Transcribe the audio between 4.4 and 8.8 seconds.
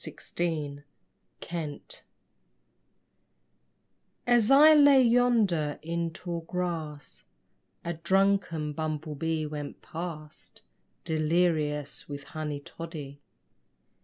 I lay yonder in tall grass A drunken